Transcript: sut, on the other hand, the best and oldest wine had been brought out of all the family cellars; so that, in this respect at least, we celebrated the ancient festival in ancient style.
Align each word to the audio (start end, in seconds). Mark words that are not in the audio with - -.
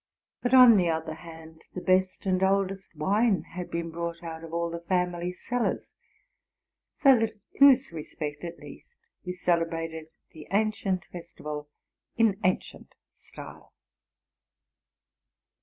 sut, 0.41 0.51
on 0.51 0.77
the 0.77 0.89
other 0.89 1.13
hand, 1.13 1.61
the 1.75 1.79
best 1.79 2.25
and 2.25 2.41
oldest 2.41 2.95
wine 2.95 3.43
had 3.53 3.69
been 3.69 3.91
brought 3.91 4.23
out 4.23 4.43
of 4.43 4.51
all 4.51 4.71
the 4.71 4.81
family 4.89 5.31
cellars; 5.31 5.93
so 6.95 7.15
that, 7.19 7.33
in 7.53 7.67
this 7.67 7.91
respect 7.91 8.43
at 8.43 8.57
least, 8.57 8.95
we 9.25 9.31
celebrated 9.31 10.07
the 10.31 10.47
ancient 10.51 11.05
festival 11.05 11.69
in 12.15 12.39
ancient 12.43 12.95
style. 13.13 13.75